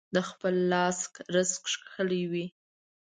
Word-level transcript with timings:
د 0.15 0.17
خپل 0.29 0.55
لاس 0.71 0.99
رزق 1.33 1.63
ښکلی 1.73 2.23
وي. 2.31 2.45